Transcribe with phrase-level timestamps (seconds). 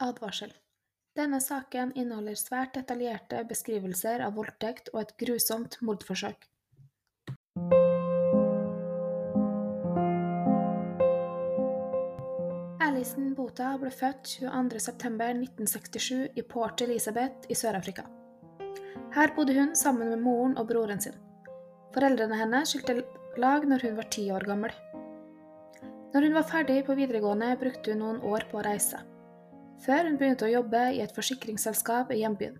[0.00, 0.52] Advarsel.
[1.18, 6.46] Denne saken inneholder svært detaljerte beskrivelser av voldtekt og et grusomt mordforsøk.
[12.80, 18.06] Alison Bota ble født 22.9.1967 i Port Elizabeth i Sør-Afrika.
[19.14, 21.18] Her bodde hun sammen med moren og broren sin.
[21.94, 23.02] Foreldrene hennes skilte
[23.42, 24.74] lag når hun var ti år gammel.
[26.14, 28.98] Når hun var ferdig på videregående, brukte hun noen år på å reise,
[29.84, 32.58] før hun begynte å jobbe i et forsikringsselskap i hjembyen.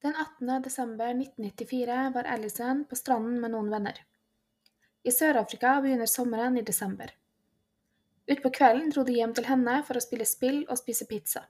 [0.00, 0.62] Den 18.
[0.64, 4.00] desember 1994 var Alison på stranden med noen venner.
[5.04, 7.12] I Sør-Afrika begynner sommeren i desember.
[8.30, 11.46] Utpå kvelden dro de hjem til henne for å spille spill og spise pizza.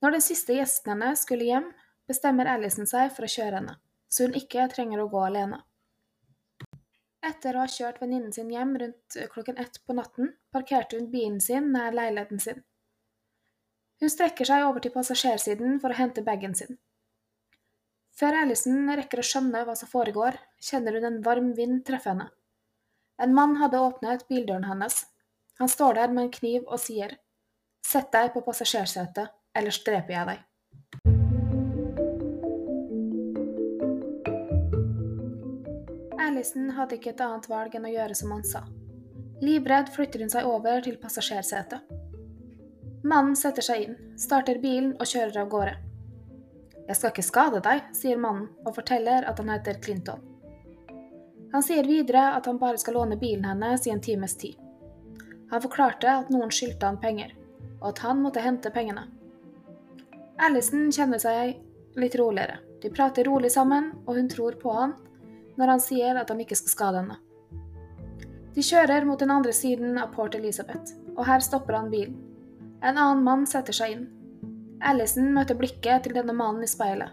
[0.00, 1.66] Når den siste gjesten hennes skulle hjem,
[2.08, 3.74] bestemmer Alison seg for å kjøre henne,
[4.08, 5.60] så hun ikke trenger å gå alene.
[7.20, 11.40] Etter å ha kjørt venninnen sin hjem rundt klokken ett på natten, parkerte hun bilen
[11.44, 12.62] sin nær leiligheten sin.
[14.00, 16.78] Hun strekker seg over til passasjersiden for å hente bagen sin.
[18.16, 22.30] Før Alison rekker å skjønne hva som foregår, kjenner hun en varm vind treffe henne.
[23.20, 25.02] En mann hadde åpnet bildøren hennes.
[25.60, 27.18] Han står der med en kniv og sier,
[27.84, 30.42] Sett deg på passasjersetet, ellers dreper jeg deg.
[36.40, 38.62] Alison hadde ikke et annet valg enn å gjøre som han sa.
[39.44, 41.90] Livredd flytter hun seg over til passasjersetet.
[43.04, 45.74] Mannen setter seg inn, starter bilen og kjører av gårde.
[46.86, 50.24] Jeg skal ikke skade deg, sier mannen og forteller at han heter Clinton.
[51.52, 54.56] Han sier videre at han bare skal låne bilen hennes i en times tid.
[55.52, 57.36] Han forklarte at noen skyldte han penger,
[57.82, 59.10] og at han måtte hente pengene.
[60.40, 62.62] Alison kjenner seg litt roligere.
[62.80, 64.96] De prater rolig sammen, og hun tror på han
[65.60, 67.18] når han sier at han ikke skal skade henne.
[68.56, 72.16] De kjører mot den andre siden av Port Elizabeth, og her stopper han bilen.
[72.80, 74.06] En annen mann setter seg inn.
[74.80, 77.12] Alison møter blikket til denne mannen i speilet,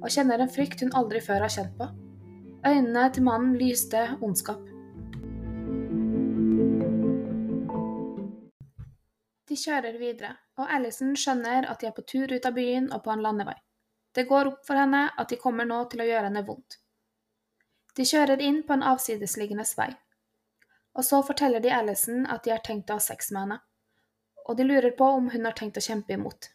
[0.00, 1.88] og kjenner en frykt hun aldri før har kjent på.
[2.62, 4.62] Øynene til mannen lyste ondskap.
[9.50, 13.02] De kjører videre, og Alison skjønner at de er på tur ut av byen og
[13.04, 13.58] på en landevei.
[14.14, 16.81] Det går opp for henne at de kommer nå til å gjøre henne vondt.
[17.96, 19.90] De kjører inn på en avsidesliggende vei,
[20.96, 23.58] og så forteller de Alison at de har tenkt å ha sex med henne,
[24.48, 26.48] og de lurer på om hun har tenkt å kjempe imot.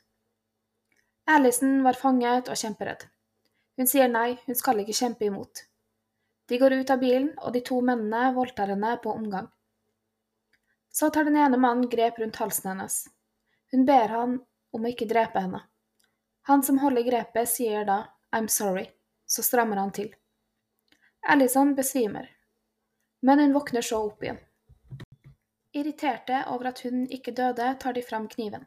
[1.27, 3.05] Alison var fanget og kjemperedd.
[3.77, 5.67] Hun sier nei, hun skal ikke kjempe imot.
[6.47, 9.49] De går ut av bilen, og de to mennene voldtar henne på omgang.
[10.89, 13.01] Så tar den ene mannen grep rundt halsen hennes.
[13.71, 14.37] Hun ber han
[14.73, 15.59] om å ikke drepe henne.
[16.47, 17.99] Han som holder grepet, sier da
[18.31, 18.87] I'm sorry,
[19.27, 20.13] så strammer han til.
[21.29, 22.35] Alison besvimer,
[23.19, 24.37] men hun våkner så opp igjen.
[25.71, 28.63] Irriterte over at hun ikke døde, tar de fram kniven.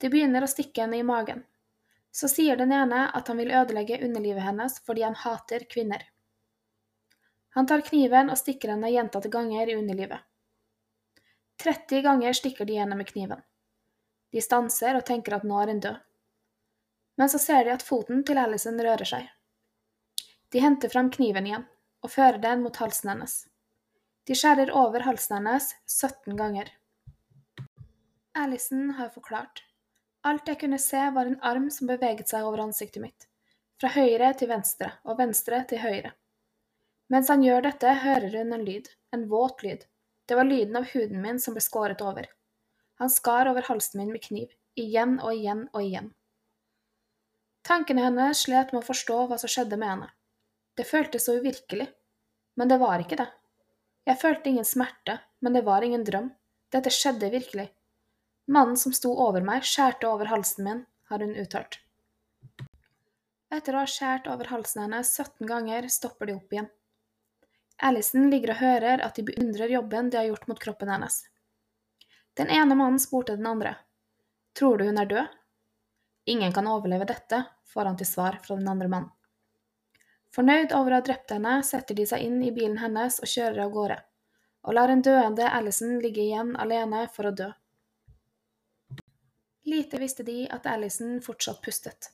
[0.00, 1.42] De begynner å stikke henne i magen.
[2.10, 6.06] Så sier den ene at han vil ødelegge underlivet hennes fordi han hater kvinner.
[7.58, 10.24] Han tar kniven og stikker henne gjentatte ganger i underlivet.
[11.60, 13.44] 30 ganger stikker de henne med kniven.
[14.32, 16.00] De stanser og tenker at nå er hun død.
[17.20, 19.28] Men så ser de at foten til Alison rører seg.
[20.48, 21.68] De henter fram kniven igjen
[22.02, 23.34] og fører den mot halsen hennes.
[24.28, 26.70] De skjærer over halsen hennes 17 ganger.
[28.38, 29.64] Alison har forklart.
[30.24, 33.26] Alt jeg kunne se, var en arm som beveget seg over ansiktet mitt,
[33.80, 36.12] fra høyre til venstre og venstre til høyre.
[37.10, 39.82] Mens han gjør dette, hører hun en lyd, en våt lyd.
[40.28, 42.30] Det var lyden av huden min som ble skåret over.
[43.02, 46.12] Han skar over halsen min med kniv, igjen og igjen og igjen.
[47.66, 50.08] Tankene hennes slet med å forstå hva som skjedde med henne.
[50.76, 51.86] Det føltes så uvirkelig,
[52.56, 53.28] men det var ikke det.
[54.08, 56.30] Jeg følte ingen smerte, men det var ingen drøm.
[56.72, 57.68] Dette skjedde virkelig.
[58.50, 61.78] Mannen som sto over meg, skjærte over halsen min, har hun uttalt.
[63.52, 66.70] Etter å ha skjært over halsen hennes 17 ganger, stopper de opp igjen.
[67.82, 71.20] Alison ligger og hører at de beundrer jobben de har gjort mot kroppen hennes.
[72.38, 73.76] Den ene mannen spurte den andre.
[74.56, 75.40] Tror du hun er død?
[76.32, 79.12] Ingen kan overleve dette, får han til svar fra den andre mannen.
[80.32, 83.66] Fornøyd over å ha drept henne, setter de seg inn i bilen hennes og kjører
[83.66, 83.98] av gårde,
[84.64, 87.50] og lar en døende Alison ligge igjen alene for å dø.
[89.68, 92.08] Lite visste de at Alison fortsatt pustet.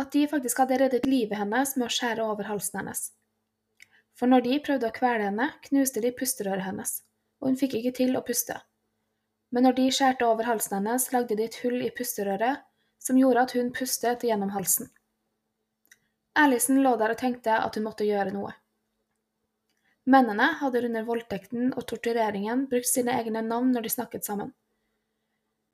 [0.00, 3.04] At de faktisk hadde reddet livet hennes med å skjære over halsen hennes.
[4.16, 6.98] For når de prøvde å kvele henne, knuste de pusterøret hennes,
[7.40, 8.56] og hun fikk ikke til å puste.
[9.52, 12.64] Men når de skjærte over halsen hennes, lagde de et hull i pusterøret
[12.98, 14.88] som gjorde at hun pustet gjennom halsen.
[16.36, 18.52] Alison lå der og tenkte at hun måtte gjøre noe.
[20.06, 24.52] Mennene hadde under voldtekten og tortureringen brukt sine egne navn når de snakket sammen.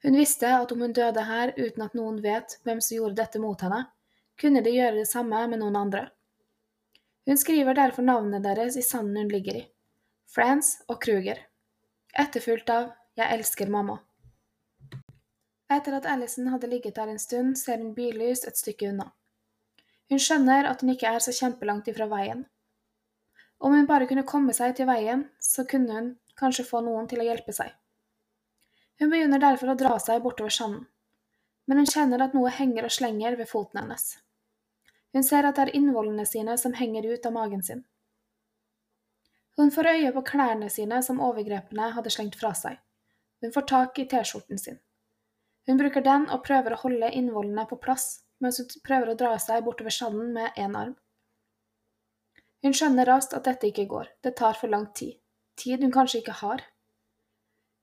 [0.03, 3.43] Hun visste at om hun døde her uten at noen vet hvem som gjorde dette
[3.43, 3.85] mot henne,
[4.41, 6.07] kunne de gjøre det samme med noen andre.
[7.29, 9.67] Hun skriver derfor navnene deres i sanden hun ligger i,
[10.27, 11.39] Frans og Kruger,
[12.19, 13.99] etterfulgt av Jeg elsker mamma.
[15.73, 19.11] Etter at Alison hadde ligget der en stund, ser hun billys et stykke unna.
[20.13, 22.43] Hun skjønner at hun ikke er så kjempelangt ifra veien.
[23.65, 27.23] Om hun bare kunne komme seg til veien, så kunne hun kanskje få noen til
[27.23, 27.71] å hjelpe seg.
[29.01, 30.83] Hun begynner derfor å dra seg bortover sanden,
[31.65, 34.19] men hun kjenner at noe henger og slenger ved foten hennes.
[35.17, 37.81] Hun ser at det er innvollene sine som henger ut av magen sin.
[39.57, 42.77] Hun får øye på klærne sine som overgrepene hadde slengt fra seg.
[43.41, 44.77] Hun får tak i T-skjorten sin.
[45.65, 49.37] Hun bruker den og prøver å holde innvollene på plass mens hun prøver å dra
[49.41, 50.97] seg bortover sanden med én arm.
[52.63, 55.17] Hun skjønner raskt at dette ikke går, det tar for lang tid,
[55.59, 56.63] tid hun kanskje ikke har.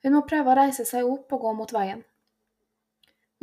[0.03, 2.05] Hun må prøve å reise seg opp og gå mot veien.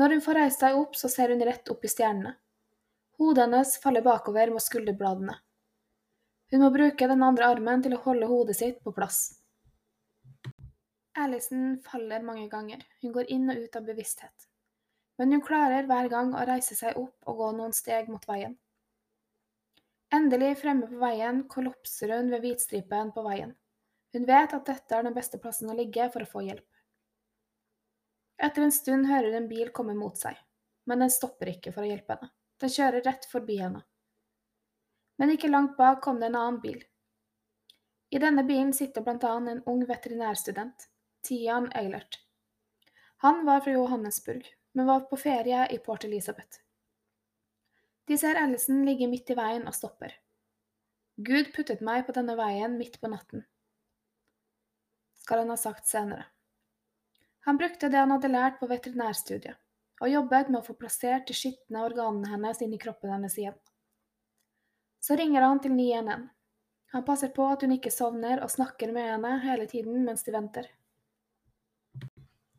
[0.00, 2.34] Når hun får reist seg opp, så ser hun rett opp i stjernene.
[3.16, 5.38] Hodet hennes faller bakover mot skulderbladene.
[6.52, 9.20] Hun må bruke den andre armen til å holde hodet sitt på plass.
[11.16, 14.45] Alison faller mange ganger, hun går inn og ut av bevissthet.
[15.18, 18.56] Men hun klarer hver gang å reise seg opp og gå noen steg mot veien.
[20.14, 23.54] Endelig fremme på veien kollapser hun ved hvitstripen på veien.
[24.14, 26.66] Hun vet at dette er den beste plassen å ligge for å få hjelp.
[28.36, 30.36] Etter en stund hører hun en bil komme mot seg,
[30.86, 32.30] men den stopper ikke for å hjelpe henne.
[32.60, 33.82] Den kjører rett forbi henne.
[35.20, 36.78] Men ikke langt bak kom det en annen bil.
[38.12, 40.86] I denne bilen sitter blant annet en ung veterinærstudent.
[41.26, 42.20] Tian Eilert.
[43.24, 44.46] Han var fra Johannesburg,
[44.76, 46.60] men var på ferie i Port Elizabeth.
[48.06, 50.12] De ser Ellison ligge midt i veien og stopper.
[51.16, 53.46] Gud puttet meg på denne veien midt på natten,
[55.26, 56.28] skal han ha sagt senere.
[57.48, 59.56] Han brukte det han hadde lært på veterinærstudiet,
[60.02, 63.56] og jobbet med å få plassert de skitne organene hennes inn i kroppen hennes igjen.
[65.00, 66.28] Så ringer han til 911.
[66.94, 70.36] Han passer på at hun ikke sovner, og snakker med henne hele tiden mens de
[70.36, 70.68] venter.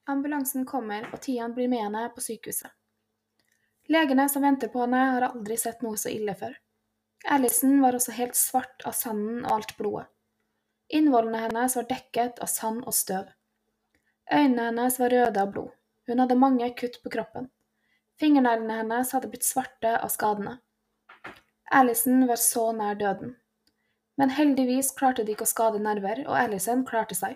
[0.07, 2.71] Ambulansen kommer, og Tian blir med henne på sykehuset.
[3.91, 6.55] Legene som venter på henne, har aldri sett noe så ille før.
[7.27, 10.07] Alison var også helt svart av sanden og alt blodet.
[10.87, 13.27] Innvollene hennes var dekket av sand og støv.
[14.31, 15.73] Øynene hennes var røde av blod.
[16.07, 17.49] Hun hadde mange kutt på kroppen.
[18.19, 20.57] Fingerneglene hennes hadde blitt svarte av skadene.
[21.71, 23.35] Alison var så nær døden.
[24.17, 27.35] Men heldigvis klarte de ikke å skade nerver, og Alison klarte seg.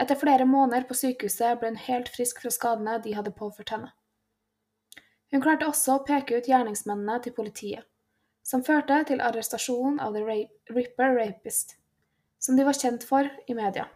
[0.00, 3.92] Etter flere måneder på sykehuset ble hun helt frisk fra skadene de hadde påført henne.
[5.30, 7.86] Hun klarte også å peke ut gjerningsmennene til politiet,
[8.46, 10.38] som førte til arrestasjonen av The
[10.74, 11.76] Ripper Rapist,
[12.38, 13.86] som de var kjent for i media.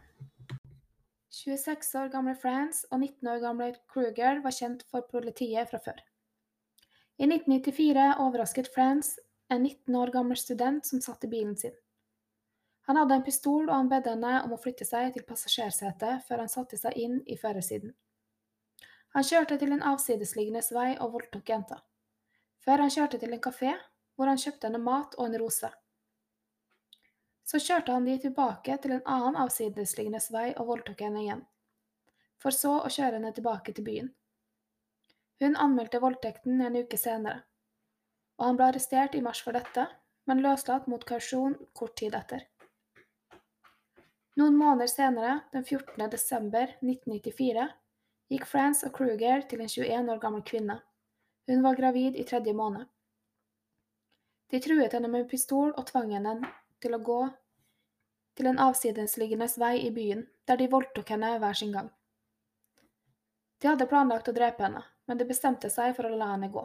[1.39, 5.99] 26 år gamle France og 19 år gamle Kruger var kjent for politiet fra før.
[7.19, 9.19] I 1994 overrasket France
[9.51, 11.75] en 19 år gammel student som satt i bilen sin.
[12.89, 16.41] Han hadde en pistol, og han bedde henne om å flytte seg til passasjersetet før
[16.41, 17.93] han satte seg inn i førersiden.
[19.17, 21.83] Han kjørte til en avsidesliggende vei og voldtok jenta,
[22.65, 23.75] før han kjørte til en kafé
[24.17, 25.71] hvor han kjøpte henne mat og en rose.
[27.45, 31.47] Så kjørte han de tilbake til en annen avsidesliggende vei og voldtok henne igjen,
[32.41, 34.13] for så å kjøre henne tilbake til byen.
[35.45, 37.45] Hun anmeldte voldtekten en uke senere,
[38.41, 39.91] og han ble arrestert i mars for dette,
[40.25, 42.49] men løslatt mot kausjon kort tid etter.
[44.39, 46.11] Noen måneder senere, den 14.
[46.11, 47.65] desember 1994,
[48.31, 50.77] gikk France og Kruger til en 21 år gammel kvinne.
[51.51, 52.87] Hun var gravid i tredje måned.
[54.53, 56.37] De truet henne med pistol og tvang henne
[56.79, 57.17] til å gå
[58.39, 61.89] til en avsidesliggende vei i byen, der de voldtok henne hver sin gang.
[63.59, 66.63] De hadde planlagt å drepe henne, men de bestemte seg for å la henne gå.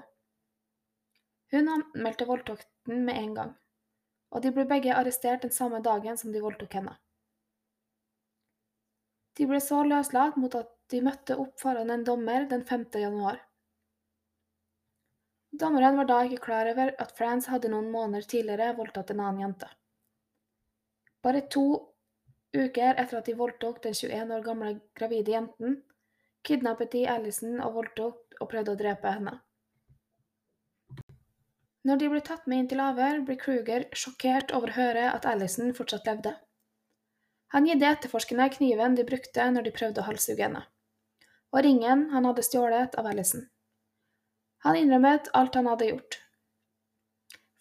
[1.57, 3.57] Hun anmeldte voldtekten med en gang,
[4.29, 6.93] og de ble begge arrestert den samme dagen som de voldtok henne.
[9.37, 12.85] De ble så løslatt mot at de møtte opp foran en dommer den 5.
[13.01, 13.39] januar.
[15.53, 19.41] Dommeren var da ikke klar over at France hadde noen måneder tidligere voldtatt en annen
[19.43, 19.69] jente.
[21.25, 21.65] Bare to
[22.53, 25.81] uker etter at de voldtok den 21 år gamle gravide jenten,
[26.45, 29.37] kidnappet de Alison og voldtok og prøvde å drepe henne.
[31.83, 35.25] Når de ble tatt med inn til avhør, ble Kruger sjokkert over å høre at
[35.27, 36.33] Alison fortsatt levde.
[37.53, 40.63] Han gitt etterforskerne kniven de brukte når de prøvde å halshugge henne,
[41.53, 43.45] og ringen han hadde stjålet av Alison.
[44.65, 46.17] Han innrømmet alt han hadde gjort.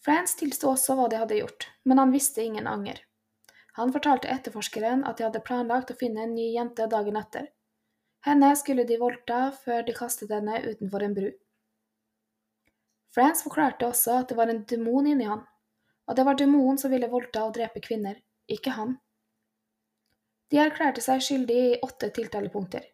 [0.02, 3.02] France tilsto også hva de hadde gjort, men han visste ingen anger.
[3.76, 7.52] Han fortalte etterforskeren at de hadde planlagt å finne en ny jente dagen etter.
[8.24, 11.30] Henne skulle de voldta før de kastet henne utenfor en bru.
[13.12, 15.44] France forklarte også at det var en demon inni han,
[16.08, 18.96] og det var demonen som ville voldta og drepe kvinner, ikke han.
[20.52, 22.84] De erklærte seg skyldige i åtte tiltalepunkter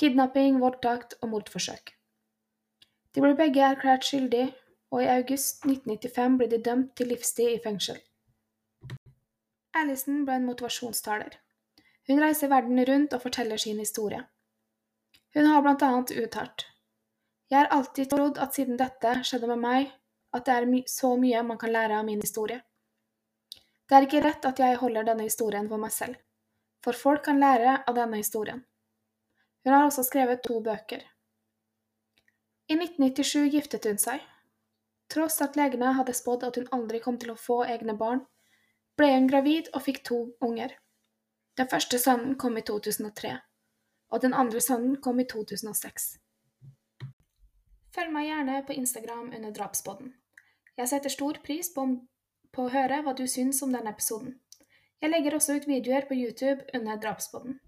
[0.00, 1.92] kidnapping, voldtakt og mordforsøk.
[3.14, 4.52] De ble begge erklært skyldige,
[4.90, 7.98] og i august 1995 ble de dømt til livstid i fengsel.
[9.76, 11.36] Alison ble en motivasjonstaler.
[12.08, 14.22] Hun reiser verden rundt og forteller sin historie.
[15.34, 16.66] Hun har blant annet uttalt
[17.50, 19.92] Jeg har alltid trodd at siden dette skjedde med meg,
[20.34, 22.60] at det er så mye man kan lære av min historie.
[23.88, 26.16] Det er ikke rett at jeg holder denne historien for meg selv
[26.84, 28.64] for folk kan lære av denne historien.
[29.64, 31.02] Hun har også skrevet to bøker.
[32.70, 34.22] I 1997 giftet hun seg.
[35.10, 38.22] Tross at legene hadde spådd at hun aldri kom til å få egne barn,
[38.96, 40.76] ble hun gravid og fikk to unger.
[41.58, 43.34] Den første sønnen kom i 2003,
[44.14, 46.12] og den andre sønnen kom i 2006.
[47.90, 50.14] Følg meg gjerne på Instagram under Drapspodden.
[50.78, 51.84] Jeg setter stor pris på,
[52.54, 54.38] på å høre hva du syns om denne episoden.
[55.00, 57.60] Jeg legger også ut videoer på YouTube under Drapspodden.